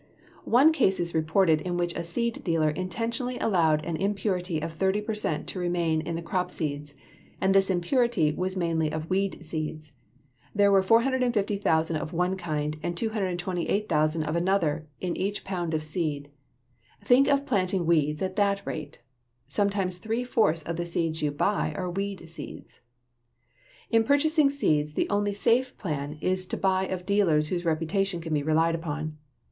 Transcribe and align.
One 0.49 0.71
case 0.73 0.99
is 0.99 1.13
reported 1.13 1.61
in 1.61 1.77
which 1.77 1.93
a 1.95 2.03
seed 2.03 2.43
dealer 2.43 2.71
intentionally 2.71 3.37
allowed 3.37 3.85
an 3.85 3.97
impurity 3.97 4.59
of 4.59 4.73
30 4.73 5.01
per 5.01 5.13
cent 5.13 5.45
to 5.49 5.59
remain 5.59 6.01
in 6.01 6.15
the 6.15 6.23
crop 6.23 6.49
seeds, 6.49 6.95
and 7.39 7.53
this 7.53 7.69
impurity 7.69 8.31
was 8.33 8.57
mainly 8.57 8.91
of 8.91 9.11
weed 9.11 9.45
seeds. 9.45 9.91
There 10.55 10.71
were 10.71 10.81
450,000 10.81 11.97
of 11.97 12.13
one 12.13 12.35
kind 12.35 12.79
and 12.81 12.97
288,000 12.97 14.23
of 14.23 14.35
another 14.35 14.87
in 14.99 15.15
each 15.15 15.43
pound 15.43 15.75
of 15.75 15.83
seed. 15.83 16.31
Think 17.03 17.27
of 17.27 17.45
planting 17.45 17.85
weeds 17.85 18.23
at 18.23 18.35
that 18.37 18.65
rate! 18.65 19.01
Sometimes 19.45 19.99
three 19.99 20.23
fourths 20.23 20.63
of 20.63 20.77
the 20.77 20.85
seeds 20.87 21.21
you 21.21 21.29
buy 21.29 21.75
are 21.75 21.91
weed 21.91 22.27
seeds. 22.27 22.81
In 23.91 24.03
purchasing 24.03 24.49
seeds 24.49 24.95
the 24.95 25.07
only 25.11 25.31
safe 25.31 25.77
plan 25.77 26.17
is 26.21 26.47
to 26.47 26.57
buy 26.57 26.87
of 26.87 27.05
dealers 27.05 27.49
whose 27.49 27.63
reputation 27.65 28.19
can 28.19 28.33
be 28.33 28.41
relied 28.41 28.73
upon. 28.73 29.19